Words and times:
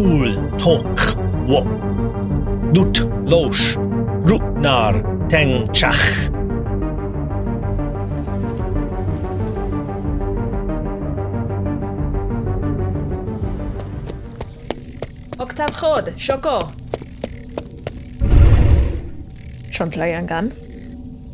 cool 0.00 0.32
talk 0.56 0.98
wo 1.50 1.60
dut 2.72 2.96
losh 3.32 3.76
rutnar 4.28 4.94
tenchach 5.28 6.04
Oktav 15.38 15.70
Chod, 15.80 16.06
Shoko. 16.16 16.56
Chantlayangan. 19.72 20.52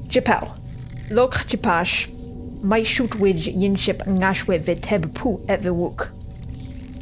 Jipel. 0.09 0.47
Lokh 1.11 1.47
Jipash. 1.49 2.09
My 2.63 2.83
shoot 2.85 3.15
wij 3.21 3.51
yinship 3.63 4.07
ngashwe 4.07 4.59
viteb 4.59 5.07
pu 5.15 5.41
evewuk. 5.47 6.16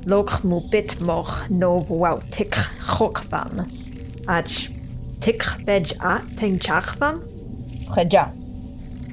Loch 0.07 0.45
mu 0.45 0.61
bit 0.61 1.01
moch 1.01 1.49
no 1.49 1.81
wow 1.89 2.21
tik 2.31 2.55
chok 2.85 3.23
van. 3.31 3.65
Ach 4.29 4.69
tik 5.21 5.43
veg 5.65 5.95
a 6.01 6.21
teng 6.37 6.59
chach 6.61 6.91
van? 7.01 7.23
Geja. 7.89 8.25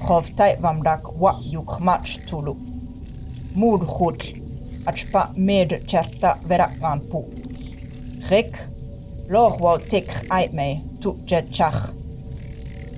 Chof 0.04 0.28
tai 0.36 0.58
vam 0.60 0.84
dak 0.84 1.08
wa 1.16 1.32
yuk 1.54 1.80
match 1.80 2.18
tulu. 2.28 2.56
Moed 3.56 3.84
goed. 3.88 4.22
Atspa 4.86 5.32
med 5.36 5.72
cherta 5.88 6.36
verakman 6.48 7.00
pu. 7.08 7.24
Gek. 8.28 8.52
Loch 9.32 9.62
wou 9.64 9.78
tik 9.80 10.12
uit 10.28 10.52
me 10.52 10.82
tu 11.00 11.16
jet 11.26 11.48
chach. 11.56 11.94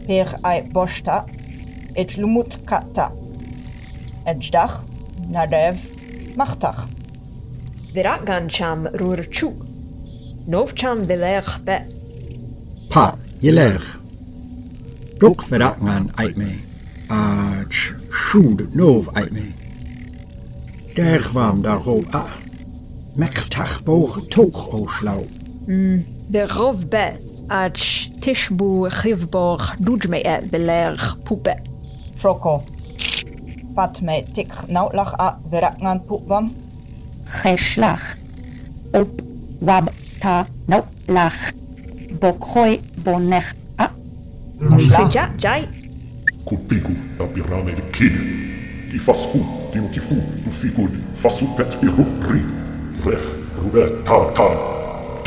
Per 0.07 0.33
ai 0.41 0.63
bosta. 0.73 1.25
Et 1.93 2.17
lumut 2.17 2.57
kata. 2.65 3.11
Edjdach. 4.25 4.81
Nadev. 5.29 5.77
Machtach. 6.35 6.92
Virat 7.93 8.25
gan 8.25 8.49
cham 8.49 8.87
rur 8.99 9.21
chu. 9.29 9.53
Nov 10.47 10.73
cham 10.73 11.05
vileg 11.05 11.49
be. 11.65 11.77
Pa, 12.89 13.17
je 13.39 13.51
leg. 13.51 13.99
Dok 15.17 15.43
verakman 15.43 16.09
uit 16.15 16.35
me. 16.35 16.55
Ach, 17.07 17.93
shoed 18.09 18.73
nov 18.73 19.11
uit 19.13 19.31
me. 19.31 19.47
Der 20.95 21.21
kwam 21.21 21.61
daar 21.61 21.79
go 21.79 22.01
a. 22.13 22.25
Mechtach 23.15 23.83
boog 23.83 24.27
toog 24.27 24.73
o 24.73 24.87
slauw. 24.87 25.25
Berov 26.31 26.87
be. 26.89 27.05
Ach 27.47 28.09
tishbu 28.19 28.89
chivborg 28.89 29.75
dujme 29.77 30.21
et 30.21 30.49
vileg 30.49 31.15
pupe. 31.23 31.55
Froko. 32.15 32.63
Pat 33.75 34.01
me 34.01 34.23
tik 34.33 34.53
nautlach 34.67 35.13
a 35.19 35.37
vam. 36.25 36.62
خشلخ. 37.27 38.13
اوب 38.93 39.21
وب 39.67 39.89
تا 40.21 40.45
نو 40.69 40.81
لخ. 41.09 41.51
بوکوی 42.21 42.79
بونخ 43.05 43.53
خشلخ. 44.65 45.15
جای. 45.37 45.63
کوپیگو 46.45 46.93
تا 47.17 47.25
پیرانه 47.25 47.75
کی 47.93 48.09
کی 48.91 48.99
فاس 48.99 49.25
فو 49.25 49.39
تیو 49.73 49.87
کی 49.87 49.99
فو 49.99 50.15
تو 50.45 50.51
فیگو 50.51 50.87
فاسو 51.21 51.45
پت 51.45 51.79
پیرو 51.79 52.05
ری. 52.31 52.41
رخ 53.05 53.21
روبه 53.57 53.91
تا 54.05 54.31
تا. 54.31 54.73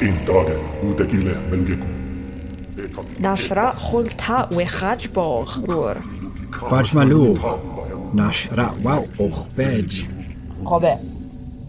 این 0.02 0.14
داگه 0.26 0.56
او 0.82 0.92
دگیله 0.92 1.34
ملگیگو 1.50 1.86
نشرا 3.20 3.72
خول 3.72 4.08
تا 4.18 4.48
و 4.56 4.64
خج 4.64 5.08
باغ 5.08 5.70
رور. 5.70 5.96
باج 6.70 6.96
نشرا 8.14 8.70
واو 8.82 9.04
اخ 9.20 9.48
بج. 9.48 10.02
خب. 10.64 10.84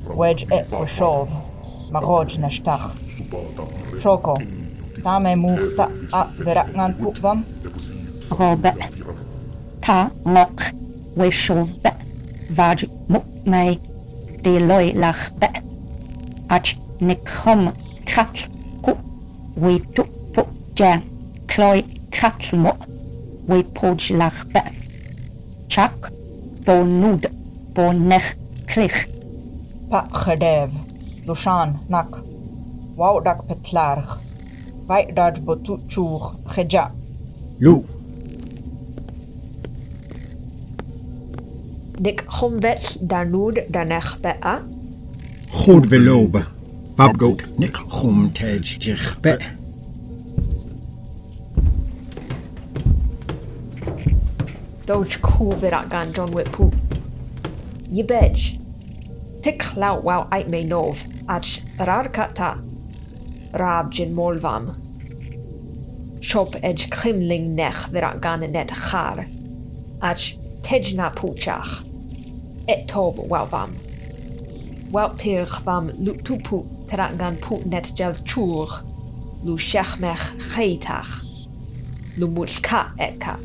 وجهك 0.09 0.67
وشوف 0.73 1.29
مغوج 1.91 2.39
نشتخ 2.39 2.95
شوكو 3.97 4.33
تامي 5.03 5.35
موخ 5.35 5.59
تأ 5.77 6.29
برقنان 6.39 6.91
بوكفم 6.93 7.43
غوب 8.33 8.67
تا 9.81 10.11
مق 10.25 10.61
وشوف 11.17 11.71
ب 11.71 11.87
واج 12.59 12.85
مؤمي 13.09 13.79
دي 14.43 14.59
لوي 14.59 14.93
لخ 14.93 15.29
ب 15.29 15.43
أج 16.51 16.75
نكهم 17.01 17.73
كتل 18.05 18.49
كو 18.81 18.93
ويتو 19.57 20.03
بو 20.35 20.43
جا 20.77 21.01
كلوي 21.55 21.83
كتل 22.11 22.57
مو 22.57 22.73
ويبوج 23.49 24.13
لخ 24.13 24.43
ب 24.45 24.57
تشاك 25.69 26.11
بونود 26.67 27.31
بونخ 27.75 28.33
كليخ 28.75 29.05
Pa 29.89 30.07
gedev. 30.11 30.71
Lushan 31.25 31.79
nak. 31.87 32.23
Wou 32.95 33.21
dak 33.23 33.45
petlarg. 33.47 34.19
Botu 35.45 35.77
tjoeg. 35.87 36.35
Geja. 36.55 36.91
Lu. 37.59 37.83
Nik 41.99 42.23
chomvet 42.27 42.97
darnud 43.01 43.57
danech 43.69 44.17
be 44.21 44.35
a. 44.41 44.61
Goed 45.51 45.89
beloven. 45.89 46.45
Babdoot 46.95 47.41
nik 47.57 47.77
gom 47.89 48.31
tej 48.33 48.63
zich 48.63 49.19
be. 49.21 49.37
Doj 54.85 55.19
cool 55.21 55.59
virat 55.59 55.89
gan 55.89 56.11
John 56.13 56.31
whip 56.33 56.51
pu. 56.51 56.71
Ye 57.91 58.05
bej. 58.05 58.56
ticlaw 59.47 60.03
waw 60.03 60.27
ait 60.35 60.49
me 60.49 60.61
nov, 60.63 61.03
ach 61.29 61.61
rar 61.79 62.09
kata. 62.09 62.59
Rab 63.53 63.93
jin 63.95 64.11
molvam. 64.13 64.65
Shop 66.21 66.55
edge 66.63 66.89
krimling 66.89 67.55
nech 67.55 67.87
virat 67.93 68.19
gan 68.21 68.41
net 68.51 68.73
char. 68.75 69.25
Ach 70.01 70.25
tejna 70.63 71.07
puchach. 71.15 71.71
Et 72.67 72.87
tob 72.89 73.15
wawvam. 73.31 73.71
Wawt 74.91 75.17
pir 75.17 75.45
vam 75.63 75.91
lutupu 76.03 76.59
terat 76.89 77.17
gan 77.17 77.37
put 77.37 77.65
net 77.65 77.93
gel 77.95 78.15
chur. 78.25 78.67
Lu 79.45 79.55
shechmech 79.57 80.25
cheitach. 80.51 81.23
Lu 82.17 82.27
mulka 82.27 82.91
eka. 82.99 83.39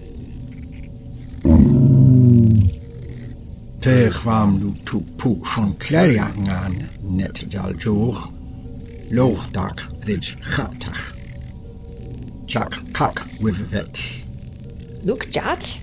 Père 3.82 4.12
kwam 4.14 4.76
tu 4.86 5.00
poe 5.18 5.40
zo'n 5.42 5.72
klerjang 5.82 6.44
aan, 6.48 6.76
net 7.02 7.40
dal 7.50 7.72
joog. 7.74 8.28
Loogdak 9.10 9.82
ridge 10.06 10.36
gatig. 10.40 11.00
Chak 12.46 12.76
kak 12.92 13.24
wivet. 13.40 13.98
Look 15.02 15.26
jat, 15.34 15.80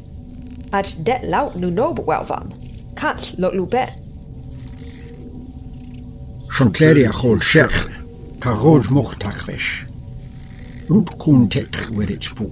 at 0.69 0.95
det 1.03 1.27
laut 1.27 1.59
nu 1.59 1.71
nobel 1.71 2.05
wel 2.05 2.25
van. 2.25 2.53
Kat 2.93 3.33
lot 3.37 3.53
lubet. 3.53 3.91
Zo'n 6.47 6.71
klerja 6.71 7.11
gold 7.11 7.43
zeg, 7.43 7.89
karoos 8.39 8.87
mochtag 8.87 9.43
wees. 9.45 9.83
Roet 10.87 11.17
kontek 11.17 11.89
wirit 11.91 12.31
poe. 12.33 12.49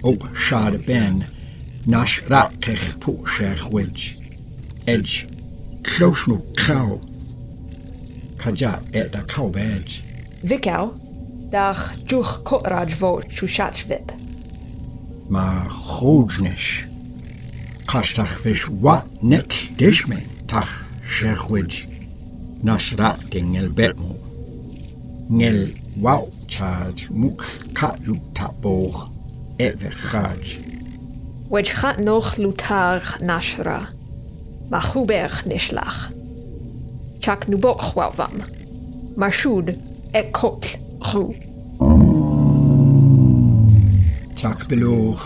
Ook 0.00 0.28
schade 0.32 0.78
ben, 0.78 1.24
nash 1.84 2.20
rakkig 2.28 2.98
poe 2.98 3.18
zeg 3.24 3.68
wedge. 3.72 4.17
Edge. 4.88 5.28
Close 5.82 6.26
no 6.28 6.40
cow. 6.56 6.98
Kaja 8.38 8.78
et 8.92 9.02
er 9.02 9.08
da 9.12 9.20
cow 9.28 9.50
badge. 9.52 10.00
Vikau. 10.40 10.94
Dag 11.52 11.76
juch 12.08 12.38
kotraj 12.48 12.94
vo 12.96 13.20
chushachvip. 13.20 14.14
Ma 15.28 15.68
goodness. 15.68 16.86
Kastach 17.84 18.38
vis 18.40 18.64
wat 18.80 19.04
net 19.20 19.52
dishme. 19.76 20.22
Tach 20.46 20.72
shech 21.04 21.50
wedge. 21.50 21.84
Nash 22.62 22.94
rak 22.96 23.28
dingel 23.28 23.68
betmo. 23.68 24.16
Ngel 25.28 25.76
wow 26.00 26.24
charge 26.46 27.10
muk 27.10 27.44
kat 27.74 28.00
lu 28.06 28.16
tapoog. 28.32 29.10
Et 29.58 29.76
vergaaj. 29.76 30.56
Wedge 31.52 31.76
gaat 31.76 31.98
nog 31.98 32.36
lutar 32.36 33.18
nashra. 33.20 33.97
Ma 34.70 34.80
huberg 34.80 35.46
nishlach. 35.46 36.10
Chak 37.20 37.48
nubok 37.48 37.94
welvam. 37.96 38.42
Marshud 39.16 39.72
et 40.14 40.32
kot 40.32 40.76
ru. 41.12 41.34
Tak 44.36 44.68
beloog. 44.68 45.18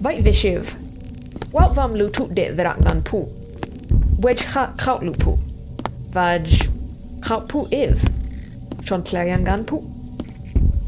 Vait 0.00 0.22
vishiv. 0.24 0.76
Lutut 1.94 2.34
de 2.34 2.52
viraknan 2.56 3.02
pu. 3.02 3.28
Wedge 4.22 4.44
kraut 4.76 5.02
lupu. 5.02 5.36
Vaj 6.12 6.68
kraut 7.20 7.48
pu 7.48 7.66
iv. 7.70 8.00
Shontleriangan 8.84 9.64
pu. 9.64 9.82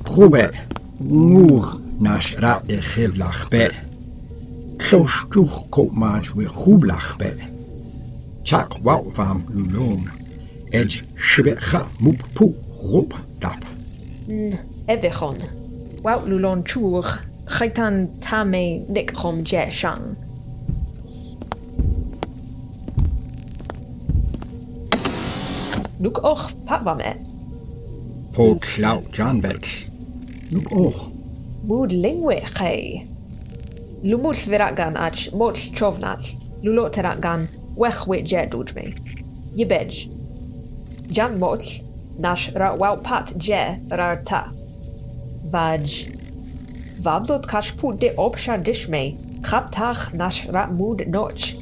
Goebe. 0.04 0.50
Moer 0.98 1.87
nash 1.98 2.36
rak 2.42 2.66
de 2.68 2.82
givlach 2.82 3.48
be. 3.50 3.70
Klos 4.76 5.24
toeg 5.30 5.68
koopmaat 5.70 6.34
weer 6.34 6.48
goeblach 6.48 7.16
be. 7.18 7.32
chak 8.48 8.70
wau 8.82 9.04
vam 9.16 9.44
lulon. 9.54 10.02
Edge 10.72 11.04
shibecha 11.16 11.82
mup 12.00 12.20
pu 12.34 12.46
rup 12.90 13.12
dap. 13.40 13.62
Evichon. 14.88 15.38
Wout 16.04 16.24
lulon 16.28 16.62
chur. 16.64 17.04
Chaitan 17.46 18.08
tame 18.24 18.64
nik 18.88 19.12
chom 19.18 19.44
je 19.44 19.70
shang. 19.70 20.16
Nuk 26.00 26.18
och 26.24 26.50
patvam 26.66 27.00
et. 27.00 27.16
Po 28.32 28.54
klau 28.60 29.02
janvet. 29.12 29.66
Nuk 30.50 30.72
och. 30.72 31.17
Mudlingwechej. 31.64 33.06
Lumut 34.02 34.36
viragan 34.36 34.96
ach, 34.96 35.32
mot 35.32 35.56
chovnat, 35.78 36.22
lulot 36.62 36.96
ragan, 36.96 37.46
wechwe 37.76 38.16
jedudmi. 38.16 38.94
Jebedź. 39.54 40.08
Jan 41.10 41.38
mot, 41.38 41.62
nasz 42.18 42.52
rawpat 42.54 43.46
je 43.48 43.78
rarta. 43.90 44.50
Wadź. 45.50 46.06
Wabdot 47.00 47.46
kaszput 47.46 47.96
de 47.96 48.16
obszar 48.16 48.60
dyszmej, 48.60 49.16
kaptach 49.42 50.14
nasz 50.14 50.46
ramud 50.46 51.06
noć. 51.08 51.56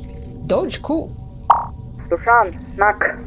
Dodź 0.46 0.78
ku. 0.78 1.08
Dushan, 2.10 2.48
nak. 2.76 3.18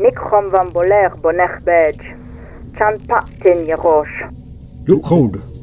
Nikrom 0.00 0.50
wam 0.50 0.72
boler 0.72 1.12
bonech 1.22 1.60
bedź. 1.64 1.98
Chan 2.78 2.98
patin 3.08 3.66
jerosz. 3.66 4.24
Lukhod. 4.86 5.55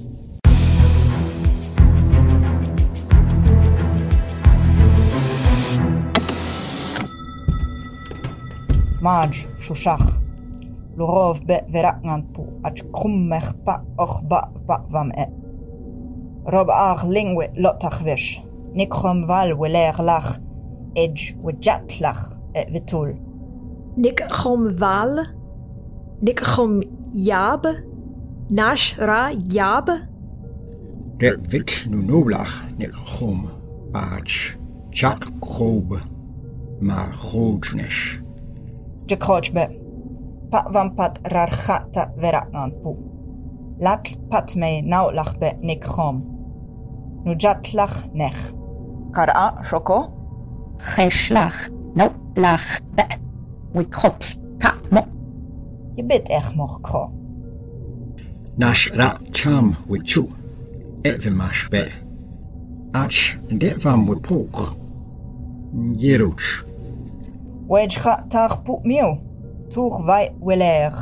ماج 9.03 9.45
שושך. 9.57 10.19
לרוב 10.97 11.39
ב 11.47 11.51
ורקנן 11.73 12.21
פו, 12.33 12.45
עד 12.63 12.77
שכומך 12.77 13.53
פא 13.63 13.73
אוך 13.99 14.21
בא 14.27 14.39
פא 14.65 14.75
ומאה. 14.89 15.23
רוב 16.43 16.69
אך 16.69 17.05
לינגווה 17.09 17.45
לא 17.55 17.71
תחבש, 17.79 18.43
ניקחום 18.73 19.23
ול 19.23 19.53
ולך 19.59 19.99
לך, 19.99 20.37
אג' 20.97 21.45
וג'ת 21.45 22.01
לך 22.01 22.35
ותול. 22.75 23.13
ניקחום 23.97 24.67
ול? 24.77 25.19
ניקחום 26.21 26.79
יאב? 27.13 27.59
נש 28.51 28.95
רע 28.99 29.27
יאב? 29.53 29.83
רבית 31.23 31.71
נונולך 31.89 32.63
ניקחום, 32.77 33.45
עד 33.93 34.27
שצ'ק 34.27 35.25
חוב, 35.41 35.93
מה 36.81 37.07
חודשנש. 37.13 38.22
Jakochbe, 39.07 39.67
Patvampat 40.49 41.19
Rarchata 41.31 42.13
Veratnanpu, 42.17 42.95
Latl 43.79 44.15
Patme 44.29 44.81
Naulachbe 44.81 45.59
Nikhom, 45.61 46.23
Nujatlach 47.25 48.13
Nech, 48.13 48.53
a 49.15 49.63
Shoko, 49.63 50.13
Cheshlach 50.77 51.69
Naulach 51.95 52.79
Be, 52.95 53.03
Wikot 53.73 54.37
Tatmo, 54.57 55.05
Yibit 55.97 56.29
Echmoch 56.29 56.81
Ko, 56.81 57.11
Nashra 58.57 59.19
Cham 59.33 59.73
Wichu, 59.89 60.31
Evimash 61.01 61.69
Be, 61.69 61.91
Ach 62.93 63.35
Devam 63.49 64.07
Wipok, 64.07 64.77
Yeruch. 65.73 66.72
Wedge 67.67 67.99
ga 67.99 68.15
tag 68.27 68.63
pu 68.63 68.79
miu. 68.83 69.17
Toeg 69.69 70.05
wij 70.05 70.29
weler. 70.43 70.93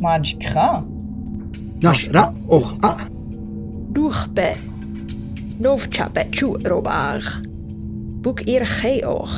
Maj 0.00 0.36
kra. 0.38 0.84
Nash 1.80 2.08
ra 2.10 2.32
och 2.46 2.76
a. 2.80 2.96
Duch 3.92 4.32
be. 4.32 4.54
Nov 5.58 5.86
chape 5.88 6.26
chu 6.30 6.56
robar. 6.62 7.40
Boek 8.22 8.40
eer 8.40 8.66
ge 8.82 9.04
och. 9.06 9.30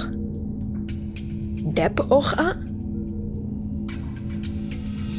Dep 1.75 2.01
och 2.09 2.33
a. 2.39 2.55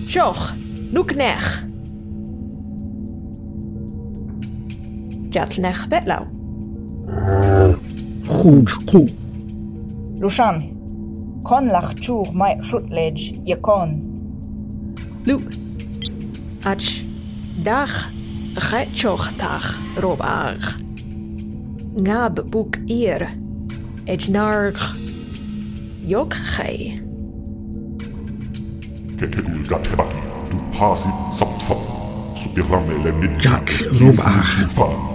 Joch. 0.07 0.53
Nuk 0.91 1.15
nech. 5.35 5.55
Jat 5.55 5.57
nech 5.57 5.87
betlau. 5.87 6.25
Goed 8.23 8.71
ku. 8.85 9.05
Lushan. 10.19 10.71
Kon 11.43 11.67
lach 11.67 11.93
chuch 11.99 12.33
mai 12.33 12.55
shutlej 12.61 13.35
je 13.43 13.55
kon. 13.59 14.01
Lu. 15.25 15.39
Ach. 16.63 17.03
Dag. 17.63 17.89
Ge 18.55 18.87
choch 18.93 19.35
tag 19.37 19.75
robar. 19.99 20.57
Ngab 21.95 22.49
boek 22.49 22.77
eer. 22.87 23.31
Ejnarg. 24.05 24.79
Jok 26.07 26.33
ge. 26.33 27.01
Kekedul 29.17 29.63
gatebaki, 29.67 30.21
du 30.51 30.57
hasi 30.77 31.09
sapfa, 31.31 31.75
supirame 32.35 33.03
le 33.03 33.11
nid. 33.11 33.39
Jack 33.39 33.71
robar. 33.99 35.14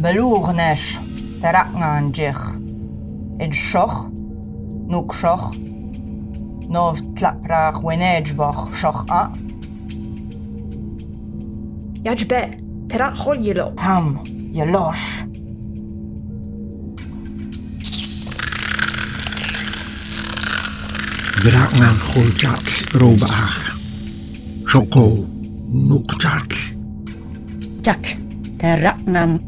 Beloer 0.00 0.54
nesh. 0.54 0.96
Terakngan 1.40 2.12
jich. 2.16 2.44
Ed 3.38 3.52
shoch. 3.52 4.08
Nuk 4.88 5.12
shoch. 5.12 5.52
Nov 6.72 6.96
tlaprach 7.14 7.82
wenedjbach 7.84 8.72
shoch 8.72 9.04
a. 9.12 9.28
Jaj 12.04 12.24
be. 12.30 12.42
Trachol 12.88 13.44
yelo. 13.44 13.76
Tam. 13.76 14.24
Je 14.56 14.64
jak 27.88 28.06
teranam 28.58 29.38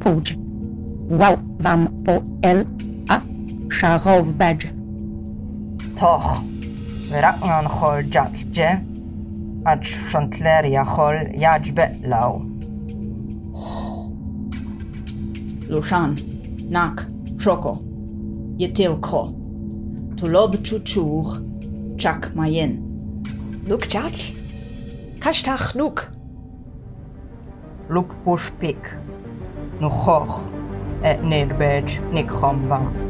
pójdź, 0.00 0.36
wow 1.10 1.38
wam 1.60 1.88
po 2.04 2.12
el 2.42 2.64
a 3.08 3.20
szarow 3.72 4.32
będzie. 4.32 4.68
Toch, 5.96 6.42
raqnan 7.10 7.66
hol 7.66 8.04
ġaġġe, 8.14 8.68
għax 9.64 9.94
xontlerja 10.10 10.84
hol 10.84 11.16
jaġbeq 11.44 12.04
law. 12.12 12.36
Luxan, 15.72 16.12
nak, 16.68 17.06
xoko, 17.40 17.72
jittew 18.60 19.00
kħo, 19.00 19.22
tulob 20.20 20.60
ċuċuħ 20.60 21.34
ċak 21.96 22.30
majen. 22.36 22.76
Nuk 23.64 23.88
ċaċ? 23.88 24.30
Kax 25.24 25.44
taħnuk? 25.48 26.17
look 27.88 28.14
push 28.24 28.50
pick, 28.60 28.96
Nuchoch, 29.80 30.52
et 31.02 31.18
נקחום 32.12 32.70
ון. 32.70 33.08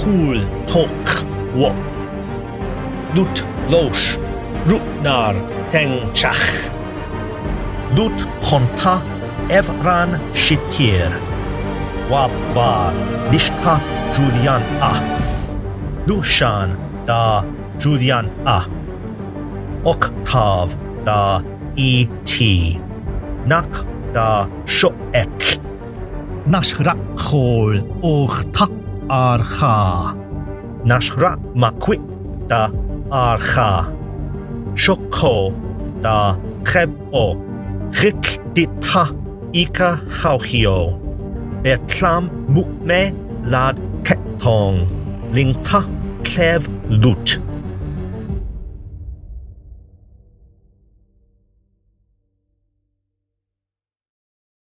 Cool 0.00 0.40
Tok 0.66 1.06
Wo 1.54 1.70
Dut 3.14 3.44
Losh 3.68 4.16
Ruknar 4.66 5.34
Tengchach 5.70 6.70
Dut 7.94 8.18
Konta 8.42 8.94
Evran 9.48 10.10
Shitir 10.32 11.10
Wabwa 12.10 12.92
Dishka 13.30 13.74
Julian 14.14 14.62
A. 14.80 15.19
Dushan 16.06 16.76
da 17.06 17.44
Julian 17.78 18.30
A. 18.46 18.64
Octave 19.84 20.76
da 21.04 21.42
E.T. 21.76 22.78
Nak 23.46 23.70
da 24.12 24.48
Shoek. 24.66 25.58
Nashrakol 26.46 27.84
o'ch 28.02 28.38
tak 28.52 28.70
ar 29.08 29.40
cha. 29.44 30.14
Nashra 30.84 31.36
makwik 31.54 32.02
da 32.48 32.70
ar 33.12 33.38
cha. 33.38 33.86
Shoko 34.74 35.52
da 36.02 36.36
Cheb 36.64 36.90
o. 37.12 37.36
Chik 37.92 38.40
di 38.54 38.66
ta 38.80 39.04
ika 39.52 40.00
hawchio. 40.18 40.98
Betlam 41.62 42.30
mukme 42.48 43.12
lad 43.44 43.76
ketong. 44.04 44.99
Linkha 45.32 45.84
Cleve 46.24 46.68
Lut. 46.88 47.40